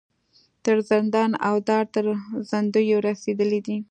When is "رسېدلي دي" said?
3.07-3.77